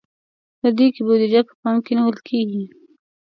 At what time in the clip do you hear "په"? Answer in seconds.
0.59-0.67, 1.47-1.53